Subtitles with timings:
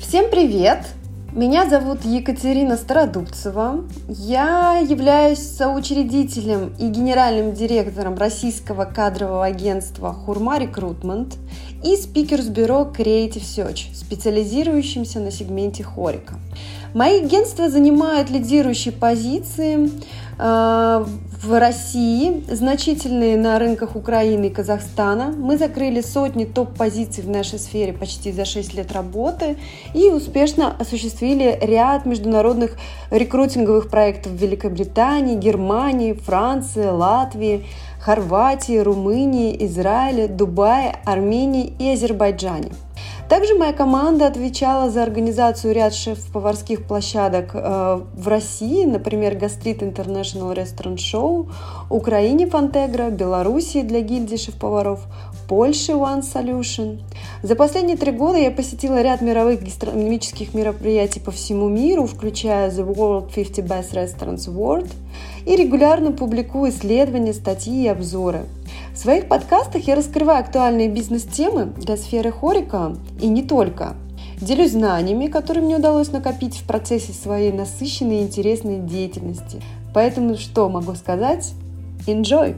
[0.00, 0.86] Всем привет!
[1.36, 3.84] Меня зовут Екатерина Стародубцева.
[4.08, 11.36] Я являюсь соучредителем и генеральным директором российского кадрового агентства «Хурма Рекрутмент»
[11.84, 16.36] и спикерс-бюро Creative Search, специализирующимся на сегменте хорика.
[16.94, 19.90] Мои агентства занимают лидирующие позиции
[20.38, 21.04] э,
[21.42, 25.34] в России, значительные на рынках Украины и Казахстана.
[25.36, 29.58] Мы закрыли сотни топ-позиций в нашей сфере почти за 6 лет работы
[29.92, 32.76] и успешно осуществили ряд международных
[33.10, 37.66] рекрутинговых проектов в Великобритании, Германии, Франции, Латвии,
[38.00, 42.70] Хорватии, Румынии, Израиле, Дубае, Армении и Азербайджане–
[43.28, 50.54] также моя команда отвечала за организацию ряд шеф-поварских площадок э, в России, например, Гастрит International
[50.54, 51.50] Restaurant Show,
[51.90, 55.00] Украине Фантегра, Белоруссии для гильдии шеф-поваров,
[55.48, 57.00] Польше One Solution.
[57.42, 62.86] За последние три года я посетила ряд мировых гастрономических мероприятий по всему миру, включая The
[62.86, 64.90] World 50 Best Restaurants World,
[65.44, 68.44] и регулярно публикую исследования, статьи и обзоры–
[68.92, 73.94] в своих подкастах я раскрываю актуальные бизнес-темы для сферы хорика и не только.
[74.40, 79.62] Делюсь знаниями, которые мне удалось накопить в процессе своей насыщенной и интересной деятельности.
[79.94, 81.52] Поэтому что могу сказать?
[82.06, 82.54] Enjoy!